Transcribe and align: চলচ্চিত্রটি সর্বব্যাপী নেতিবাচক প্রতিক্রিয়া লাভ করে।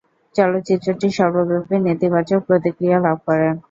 চলচ্চিত্রটি 0.35 1.07
সর্বব্যাপী 1.17 1.75
নেতিবাচক 1.87 2.39
প্রতিক্রিয়া 2.47 2.97
লাভ 3.05 3.17
করে। 3.27 3.47